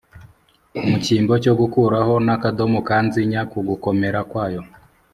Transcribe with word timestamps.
mu 0.87 0.95
cyimbo 1.03 1.33
cyo 1.43 1.53
gukuraho 1.59 2.13
n’akadomo 2.25 2.79
kanzinya 2.87 3.41
ku 3.51 3.59
gukomera 3.69 4.19
kwayo, 4.29 4.61